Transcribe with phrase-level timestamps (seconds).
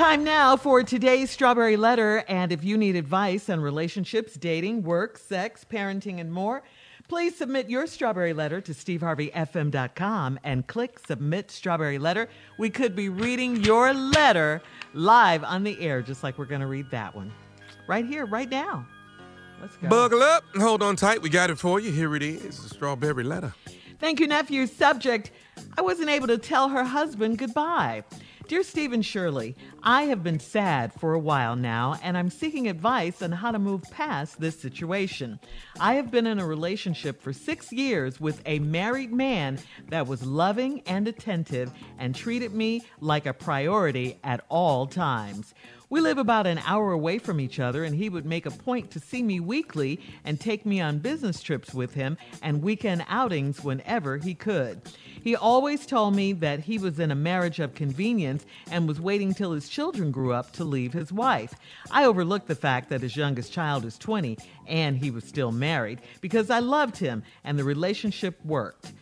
[0.00, 2.24] Time now for today's Strawberry Letter.
[2.26, 6.62] And if you need advice on relationships, dating, work, sex, parenting, and more,
[7.06, 12.30] please submit your Strawberry Letter to steveharveyfm.com and click Submit Strawberry Letter.
[12.58, 14.62] We could be reading your letter
[14.94, 17.30] live on the air, just like we're going to read that one
[17.86, 18.86] right here, right now.
[19.60, 19.88] Let's go.
[19.90, 21.20] Buckle up and hold on tight.
[21.20, 21.92] We got it for you.
[21.92, 23.52] Here it is, the Strawberry Letter.
[23.98, 24.66] Thank you, nephew.
[24.66, 25.30] Subject
[25.76, 28.04] I wasn't able to tell her husband goodbye.
[28.50, 32.66] Dear Steve and Shirley, I have been sad for a while now, and I'm seeking
[32.66, 35.38] advice on how to move past this situation.
[35.78, 40.26] I have been in a relationship for six years with a married man that was
[40.26, 45.54] loving and attentive and treated me like a priority at all times.
[45.90, 48.92] We live about an hour away from each other, and he would make a point
[48.92, 53.64] to see me weekly and take me on business trips with him and weekend outings
[53.64, 54.82] whenever he could.
[55.20, 59.34] He always told me that he was in a marriage of convenience and was waiting
[59.34, 61.54] till his children grew up to leave his wife.
[61.90, 66.02] I overlooked the fact that his youngest child is 20 and he was still married
[66.20, 68.92] because I loved him and the relationship worked.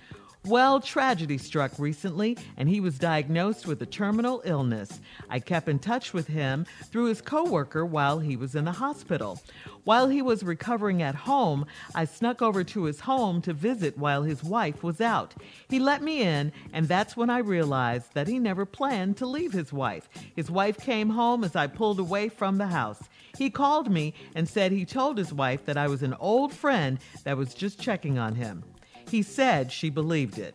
[0.49, 4.99] Well, tragedy struck recently, and he was diagnosed with a terminal illness.
[5.29, 9.43] I kept in touch with him through his coworker while he was in the hospital.
[9.85, 14.23] While he was recovering at home, I snuck over to his home to visit while
[14.23, 15.35] his wife was out.
[15.69, 19.53] He let me in, and that's when I realized that he never planned to leave
[19.53, 20.09] his wife.
[20.35, 23.03] His wife came home as I pulled away from the house.
[23.37, 26.99] He called me and said he told his wife that I was an old friend
[27.25, 28.65] that was just checking on him.
[29.11, 30.55] He said she believed it.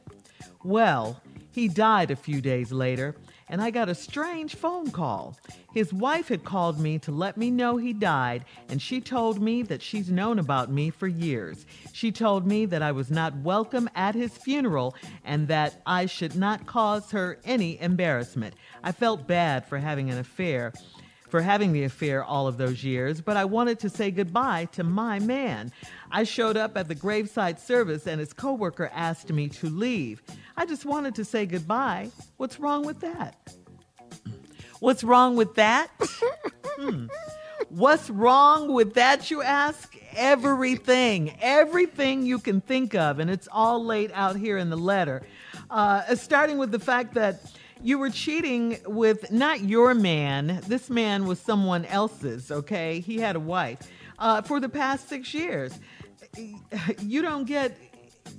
[0.63, 3.15] Well, he died a few days later,
[3.49, 5.37] and I got a strange phone call.
[5.73, 9.63] His wife had called me to let me know he died, and she told me
[9.63, 11.65] that she's known about me for years.
[11.91, 16.35] She told me that I was not welcome at his funeral and that I should
[16.35, 18.55] not cause her any embarrassment.
[18.83, 20.73] I felt bad for having an affair
[21.33, 24.83] for having the affair all of those years, but I wanted to say goodbye to
[24.83, 25.71] my man.
[26.11, 30.21] I showed up at the graveside service and his coworker asked me to leave.
[30.55, 32.11] I just wanted to say goodbye.
[32.37, 33.51] What's wrong with that?
[34.79, 35.89] What's wrong with that?
[36.77, 37.07] hmm.
[37.69, 39.91] What's wrong with that, you ask?
[40.15, 45.23] Everything, everything you can think of, and it's all laid out here in the letter.
[45.71, 47.41] Uh, starting with the fact that
[47.83, 50.61] you were cheating with not your man.
[50.67, 53.01] This man was someone else's, okay?
[53.01, 53.79] He had a wife
[54.17, 55.77] uh, for the past six years.
[56.99, 57.77] You don't get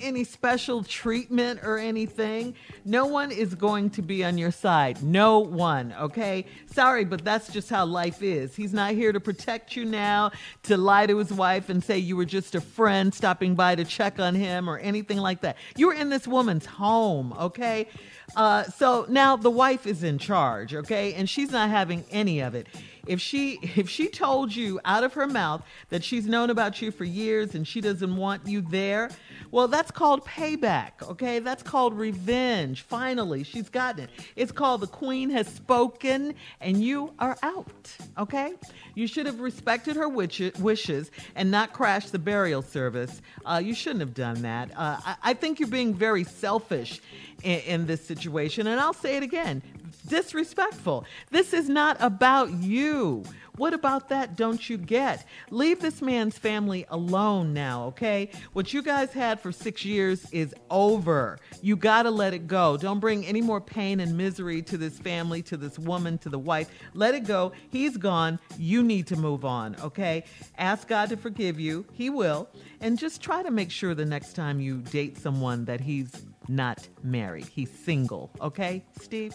[0.00, 2.54] any special treatment or anything.
[2.84, 5.02] No one is going to be on your side.
[5.02, 6.46] No one, okay?
[6.72, 8.54] Sorry, but that's just how life is.
[8.54, 10.32] He's not here to protect you now,
[10.64, 13.84] to lie to his wife and say you were just a friend stopping by to
[13.84, 15.56] check on him or anything like that.
[15.76, 17.88] You were in this woman's home, okay?
[18.36, 21.14] Uh, so now the wife is in charge, okay?
[21.14, 22.68] And she's not having any of it.
[23.06, 26.90] If she if she told you out of her mouth that she's known about you
[26.90, 29.10] for years and she doesn't want you there,
[29.50, 31.38] well, that's called payback, okay?
[31.38, 32.82] That's called revenge.
[32.82, 34.10] Finally, she's gotten it.
[34.36, 38.54] It's called the queen has spoken and you are out, okay?
[38.94, 43.20] You should have respected her wishes and not crashed the burial service.
[43.44, 44.70] Uh, you shouldn't have done that.
[44.72, 47.00] Uh, I, I, think you're being very selfish
[47.42, 48.66] in, in this situation.
[48.66, 49.62] And I'll say it again
[49.94, 51.04] disrespectful.
[51.30, 53.24] This is not about you.
[53.56, 55.24] What about that don't you get?
[55.50, 58.30] Leave this man's family alone now, okay?
[58.52, 61.38] What you guys had for six years is over.
[61.62, 62.76] You gotta let it go.
[62.76, 66.38] Don't bring any more pain and misery to this family, to this woman, to the
[66.38, 66.68] wife.
[66.94, 67.52] Let it go.
[67.70, 68.40] He's gone.
[68.58, 70.24] You need to move on, okay?
[70.58, 71.86] Ask God to forgive you.
[71.92, 72.48] He will.
[72.80, 76.88] And just try to make sure the next time you date someone that he's not
[77.04, 77.46] married.
[77.46, 78.30] He's single.
[78.40, 79.34] Okay, Steve?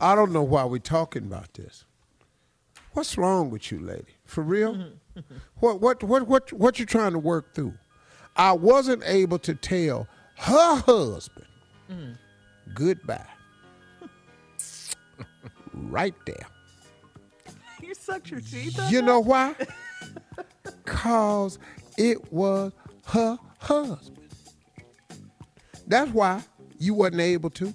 [0.00, 1.84] I don't know why we're talking about this.
[2.92, 4.16] What's wrong with you, lady?
[4.24, 4.92] For real?
[5.60, 7.74] what what what what what you trying to work through?
[8.36, 10.06] I wasn't able to tell
[10.36, 11.46] her husband
[11.90, 12.16] mm.
[12.74, 13.26] goodbye.
[15.72, 16.46] right there.
[17.82, 18.80] You sucked your teeth.
[18.90, 19.54] You know why?
[20.86, 21.58] Cause
[21.96, 22.72] it was
[23.04, 24.28] her husband.
[25.86, 26.42] That's why
[26.78, 27.72] you wasn't able to.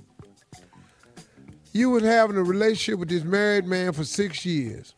[1.73, 4.93] You was having a relationship with this married man for six years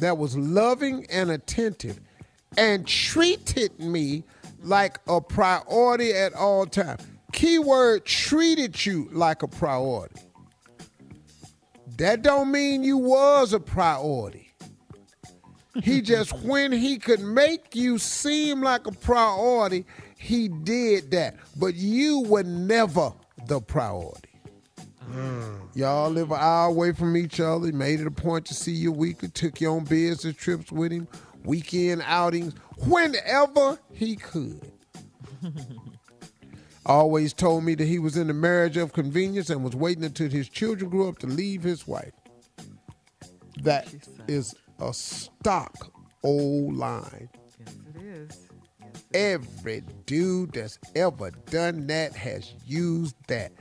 [0.00, 1.98] that was loving and attentive
[2.58, 4.24] and treated me
[4.62, 7.02] like a priority at all times.
[7.32, 10.20] Keyword treated you like a priority.
[11.96, 14.52] That don't mean you was a priority.
[15.82, 19.86] He just when he could make you seem like a priority,
[20.16, 21.36] he did that.
[21.56, 23.12] But you were never
[23.46, 24.33] the priority.
[25.74, 27.66] Y'all live an hour away from each other.
[27.66, 29.28] He made it a point to see you weekly.
[29.28, 31.08] Took you on business trips with him,
[31.44, 32.54] weekend outings,
[32.86, 34.72] whenever he could.
[36.86, 40.28] Always told me that he was in a marriage of convenience and was waiting until
[40.28, 42.12] his children grew up to leave his wife.
[43.62, 43.92] That
[44.28, 45.90] is a stock
[46.22, 47.28] old line.
[47.58, 48.48] Yes, it is.
[48.80, 53.52] Yes, it Every dude that's ever done that has used that.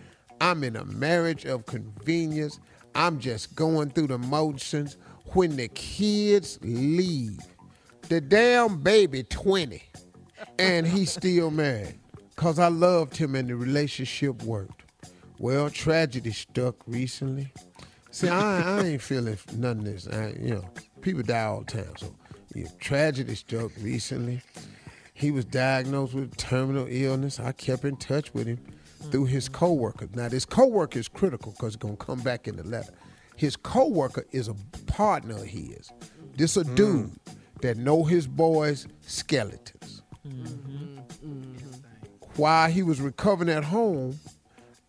[0.44, 2.60] I'm in a marriage of convenience.
[2.96, 4.98] I'm just going through the motions.
[5.28, 7.40] When the kids leave,
[8.10, 9.82] the damn baby 20,
[10.60, 11.98] and he's still married.
[12.36, 14.84] Cause I loved him and the relationship worked.
[15.40, 17.54] Well, tragedy struck recently.
[18.12, 20.10] See, I, I ain't feeling none of this.
[20.10, 20.70] I, you know,
[21.00, 21.96] people die all the time.
[21.98, 22.14] So,
[22.54, 24.42] yeah, tragedy struck recently.
[25.14, 27.40] He was diagnosed with terminal illness.
[27.40, 28.60] I kept in touch with him
[29.12, 30.08] through his coworker.
[30.14, 32.94] Now, this coworker is critical because it's gonna come back in the letter.
[33.36, 34.56] His coworker is a
[34.88, 35.92] partner of his.
[36.36, 36.76] This a mm.
[36.76, 37.12] dude
[37.62, 40.02] that know his boys' skeletons.
[42.36, 44.20] While he was recovering at home,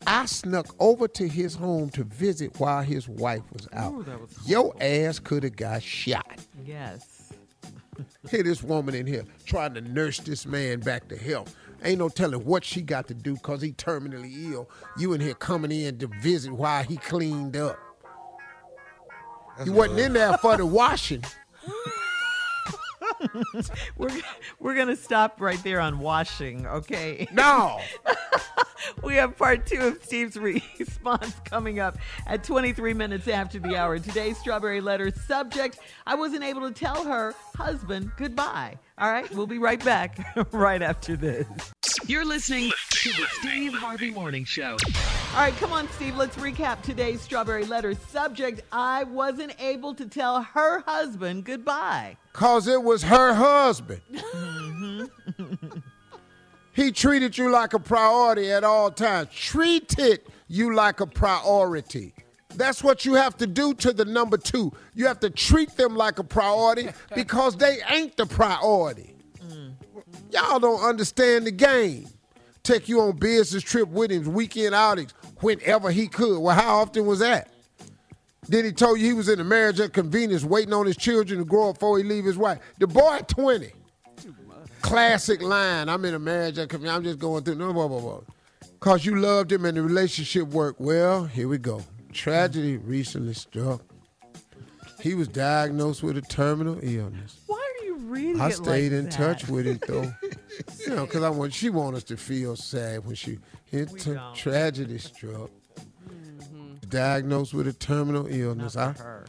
[0.07, 3.93] I snuck over to his home to visit while his wife was out.
[3.93, 6.39] Ooh, was Your ass could have got shot.
[6.65, 7.33] Yes.
[8.31, 11.55] Here, this woman in here trying to nurse this man back to health.
[11.85, 14.71] Ain't no telling what she got to do because he terminally ill.
[14.97, 17.79] You in here coming in to visit while he cleaned up.
[19.65, 21.23] you wasn't in there for the washing.
[23.97, 24.11] We're
[24.59, 27.27] we're gonna stop right there on washing, okay?
[27.33, 27.81] No.
[29.03, 30.37] We have part two of Steve's
[30.79, 31.97] response coming up
[32.27, 33.99] at 23 minutes after the hour.
[33.99, 38.79] Today's Strawberry Letter subject I wasn't able to tell her husband goodbye.
[38.99, 40.19] All right, we'll be right back
[40.53, 41.74] right after this.
[42.07, 44.77] You're listening to the Steve Harvey Morning Show.
[45.33, 46.17] All right, come on, Steve.
[46.17, 52.19] Let's recap today's Strawberry Letter subject I wasn't able to tell her husband goodbye.
[52.35, 54.03] Cause it was her husband.
[55.35, 55.79] Mm-hmm.
[56.73, 59.29] he treated you like a priority at all times.
[59.33, 62.13] Treated you like a priority.
[62.55, 64.73] That's what you have to do to the number two.
[64.95, 69.14] You have to treat them like a priority because they ain't the priority.
[70.35, 72.09] Y'all don't understand the game.
[72.63, 76.39] Take you on business trip with him, weekend outings, whenever he could.
[76.41, 77.51] Well, how often was that?
[78.49, 81.39] Then he told you he was in a marriage at convenience, waiting on his children
[81.39, 82.59] to grow up before he leave his wife.
[82.79, 83.71] The boy 20.
[84.83, 85.89] Classic line.
[85.89, 86.97] I'm in a marriage of convenience.
[86.97, 87.55] I'm just going through.
[87.55, 88.21] No, blah, blah, blah.
[88.81, 90.79] Cause you loved him and the relationship worked.
[90.81, 91.83] Well, here we go.
[92.13, 93.81] Tragedy recently struck.
[95.01, 97.39] He was diagnosed with a terminal illness.
[97.47, 99.13] Why are you reading I stayed like in that?
[99.13, 100.13] touch with him though.
[100.81, 103.39] you know, because I want she want us to feel sad when she
[103.71, 104.35] it We t- don't.
[104.35, 105.51] tragedy struck.
[106.09, 106.75] Mm-hmm.
[106.89, 108.77] Diagnosed with a terminal illness.
[108.77, 109.25] I her.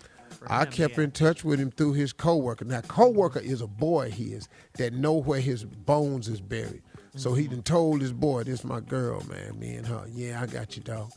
[0.48, 2.66] I kept in touch with him through his coworker.
[2.66, 6.84] Now, coworker is a boy of his that know where his bones is buried.
[7.16, 7.54] So he mm-hmm.
[7.54, 9.58] done told his boy, "This my girl, man.
[9.58, 10.06] Me and her.
[10.12, 11.12] Yeah, I got you, dog."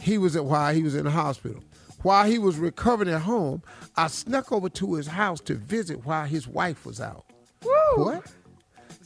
[0.00, 1.62] He was at while he was in the hospital.
[2.02, 3.62] While he was recovering at home,
[3.96, 7.26] I snuck over to his house to visit while his wife was out.
[7.96, 8.26] What?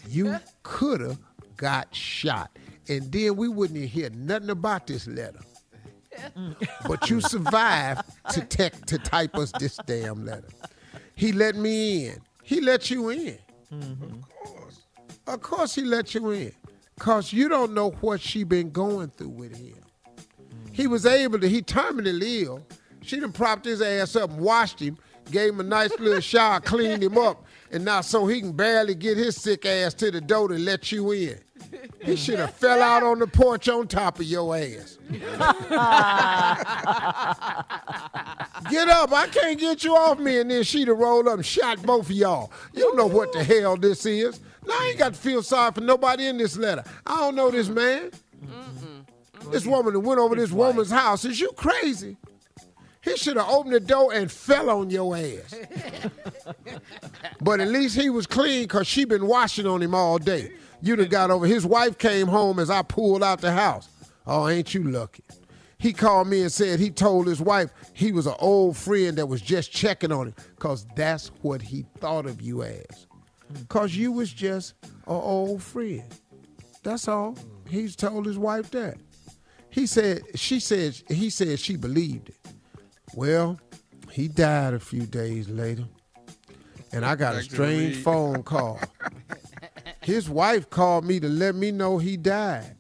[0.09, 1.19] You coulda
[1.56, 2.56] got shot,
[2.89, 5.41] and then we wouldn't hear nothing about this letter.
[6.87, 10.49] but you survived to tech to type us this damn letter.
[11.15, 12.20] He let me in.
[12.43, 13.39] He let you in.
[13.73, 14.05] Mm-hmm.
[14.05, 14.82] Of course
[15.27, 16.53] Of course he let you in.
[16.99, 19.75] Cause you don't know what she been going through with him.
[20.73, 20.91] He mm.
[20.91, 22.67] was able to, he terminally ill.
[23.03, 24.96] She done propped his ass up and washed him,
[25.31, 27.44] gave him a nice little shower, cleaned him up,
[27.75, 30.93] and now so he can barely get his sick ass to the door to let
[30.93, 31.41] you in.
[32.01, 34.97] He should have fell out on the porch on top of your ass.
[35.11, 35.21] get
[38.89, 39.13] up.
[39.13, 40.39] I can't get you off me.
[40.39, 42.53] And then she'd have rolled up and shot both of y'all.
[42.75, 44.39] You know what the hell this is.
[44.65, 46.85] Now I ain't got to feel sorry for nobody in this letter.
[47.05, 48.13] I don't know this man.
[49.51, 51.25] This woman that went over this woman's house.
[51.25, 52.17] Is you crazy?
[53.05, 55.55] He should have opened the door and fell on your ass.
[57.44, 60.51] but at least he was clean because she been washing on him all day.
[60.81, 61.46] You done got over.
[61.46, 63.89] His wife came home as I pulled out the house.
[64.27, 65.24] Oh, ain't you lucky?
[65.79, 69.27] He called me and said he told his wife he was an old friend that
[69.27, 73.06] was just checking on him because that's what he thought of you as.
[73.48, 73.60] Hmm.
[73.60, 76.05] Because you was just an old friend.
[76.82, 77.36] That's all.
[77.69, 78.96] He's told his wife that.
[79.69, 82.36] He said, she said, he said she believed it.
[83.15, 83.60] Well,
[84.10, 85.84] he died a few days later,
[86.94, 88.81] and I got a Back to strange phone call.
[90.01, 92.77] His wife called me to let me know he died.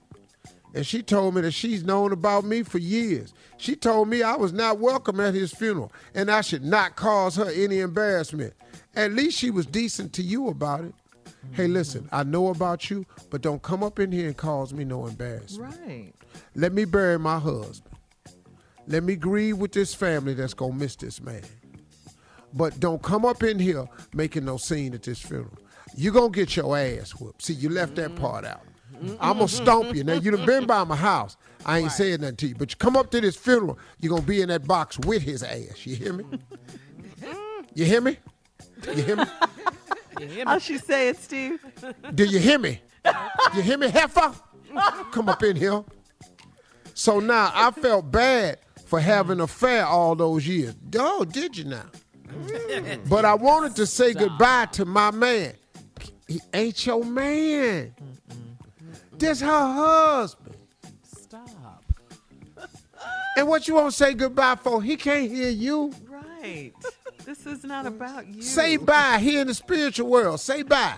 [0.74, 3.32] And she told me that she's known about me for years.
[3.56, 7.36] She told me I was not welcome at his funeral and I should not cause
[7.36, 8.54] her any embarrassment.
[8.96, 10.94] At least she was decent to you about it.
[11.52, 14.84] Hey, listen, I know about you, but don't come up in here and cause me
[14.84, 15.76] no embarrassment.
[15.86, 16.12] Right.
[16.54, 17.96] Let me bury my husband.
[18.86, 21.42] Let me grieve with this family that's gonna miss this man.
[22.54, 25.58] But don't come up in here making no scene at this funeral.
[25.96, 27.42] You gonna get your ass whooped.
[27.42, 28.62] See, you left that part out.
[29.20, 30.04] I'm gonna stomp you.
[30.04, 31.36] Now you done been by my house.
[31.66, 34.22] I ain't saying nothing to you, but you come up to this funeral, you're gonna
[34.22, 35.84] be in that box with his ass.
[35.84, 36.24] You hear me?
[37.76, 38.16] You hear me?
[38.86, 39.24] You hear me?
[40.44, 41.58] How she say it, Steve?
[42.14, 42.80] Do you hear me?
[43.56, 44.32] You hear me, heifer?
[45.10, 45.82] Come up in here.
[46.94, 50.76] So now I felt bad for having an affair all those years.
[50.96, 51.86] Oh, did you now?
[52.46, 53.08] Mm.
[53.08, 55.54] But I wanted to say goodbye to my man.
[56.26, 57.94] He ain't your man.
[59.12, 60.56] This her husband.
[61.02, 61.50] Stop.
[63.36, 64.80] And what you want to say goodbye for?
[64.80, 65.92] He can't hear you.
[66.08, 66.72] Right.
[67.24, 68.42] This is not about you.
[68.42, 70.38] Say bye here in the spiritual world.
[70.38, 70.96] Say bye.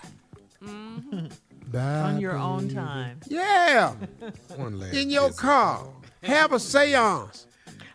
[0.63, 1.27] Mm-hmm.
[1.71, 1.79] Bye.
[1.79, 3.19] on your own time.
[3.27, 3.95] Yeah.
[4.55, 5.87] One last In your car.
[6.21, 7.46] Have a seance.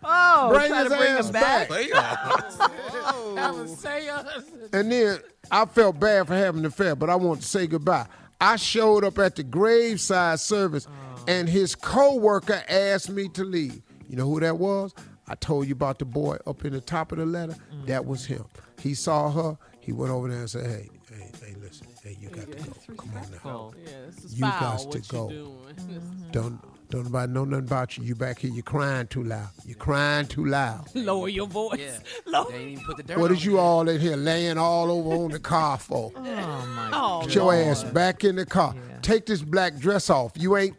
[0.05, 1.69] Oh, Bring try to his bring ass him back.
[1.69, 3.13] back.
[4.73, 5.19] And then
[5.51, 8.07] I felt bad for having the affair, but I want to say goodbye.
[8.41, 10.87] I showed up at the graveside service,
[11.29, 13.83] and his co-worker asked me to leave.
[14.09, 14.95] You know who that was?
[15.29, 17.57] I told you about the boy up in the top of the letter.
[17.87, 18.45] That was him.
[18.81, 19.57] He saw her.
[19.81, 21.87] He went over there and said, "Hey, hey, hey, listen.
[22.03, 22.73] Hey, you got to go.
[22.97, 23.73] Come on now.
[23.85, 25.31] Yeah, this is You foul, got to what go.
[25.31, 26.27] You doing.
[26.33, 28.05] Don't don't nobody know nothing about you.
[28.05, 28.51] You back here.
[28.51, 29.49] You crying too loud.
[29.65, 30.87] You crying too loud.
[30.95, 31.79] Lower your voice.
[31.81, 31.99] Yeah.
[32.27, 32.51] Lower.
[32.53, 33.61] They ain't even put the dirt What on is you it.
[33.61, 36.13] all in here laying all over on the car for?
[36.23, 38.75] Oh my Oh, Get your ass back in the car.
[38.77, 38.99] Yeah.
[39.01, 40.33] Take this black dress off.
[40.37, 40.77] You ain't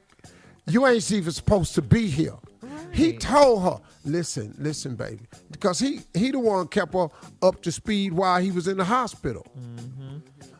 [0.67, 2.35] you ain't even supposed to be here.
[2.91, 5.21] He told her, listen, listen, baby.
[5.51, 7.07] Because he he the one kept her
[7.41, 9.47] up to speed while he was in the hospital.
[9.59, 10.17] Mm-hmm.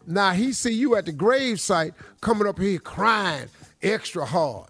[0.08, 3.50] Now he see you at the grave site coming up here crying
[3.84, 4.70] extra hard.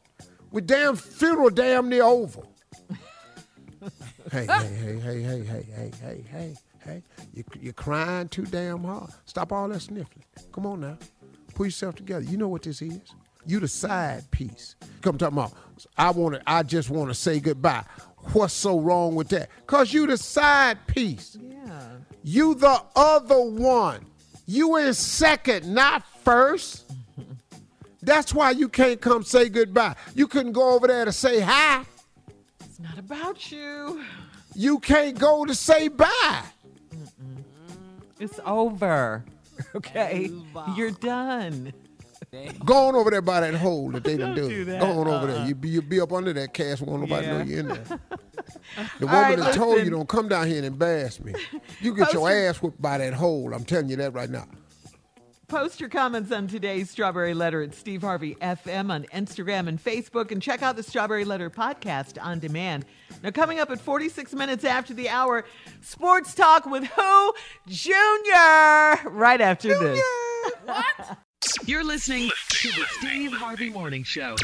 [0.54, 2.42] With damn funeral damn near over.
[4.32, 6.56] hey, hey, hey, hey, hey, hey, hey, hey, hey,
[6.86, 7.04] hey.
[7.34, 9.10] You, you're crying too damn hard.
[9.26, 10.24] Stop all that sniffling.
[10.52, 11.00] Come on now.
[11.56, 12.24] Put yourself together.
[12.24, 13.02] You know what this is.
[13.48, 14.76] You the side piece.
[15.02, 15.54] Come talking about,
[15.98, 17.84] I want to, I just want to say goodbye.
[18.34, 19.50] What's so wrong with that?
[19.66, 21.36] Cause you the side piece.
[21.42, 21.82] Yeah.
[22.22, 24.06] You the other one.
[24.46, 26.86] You in second, not first.
[28.06, 29.96] That's why you can't come say goodbye.
[30.14, 31.84] You couldn't go over there to say hi.
[32.60, 34.04] It's not about you.
[34.56, 36.44] You can't go to say bye.
[38.20, 39.24] It's over.
[39.76, 40.32] Okay.
[40.76, 41.72] You're done.
[42.66, 44.56] Go on over there by that hole that they done Don't do.
[44.56, 44.82] do that.
[44.82, 45.26] Go on over Uh-uh.
[45.28, 45.46] there.
[45.48, 46.82] You be, you be up under that cast.
[46.82, 47.44] Won't nobody know Yeah.
[47.44, 47.84] you in there.
[49.00, 51.34] The woman right, that told you don't come down here and embarrass me.
[51.80, 53.54] You get Post your your- ass whipped by that hole.
[53.54, 54.48] I'm telling you that right now.
[55.54, 60.32] Post your comments on today's Strawberry Letter at Steve Harvey FM on Instagram and Facebook,
[60.32, 62.86] and check out the Strawberry Letter podcast on demand.
[63.22, 65.46] Now, coming up at 46 minutes after the hour,
[65.80, 67.34] Sports Talk with who?
[67.68, 68.98] Junior!
[69.12, 70.02] Right after this.
[71.68, 74.36] You're listening to the Steve Harvey Morning Show.